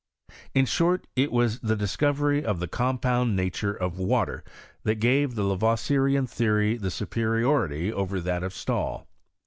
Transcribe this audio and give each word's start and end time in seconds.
In 0.55 0.65
short, 0.65 1.05
it 1.15 1.31
was 1.31 1.59
the 1.59 1.75
discovery 1.75 2.43
of 2.43 2.59
the 2.59 2.67
compound 2.67 3.35
nature 3.35 3.75
of 3.75 3.99
water 3.99 4.43
that 4.81 4.95
gave 4.95 5.35
the 5.35 5.43
Lavoisierian 5.43 6.27
theory 6.27 6.75
the 6.75 6.89
superiority 6.89 7.93
over 7.93 8.19
that 8.19 8.41
of 8.41 8.51
Stahl. 8.51 9.05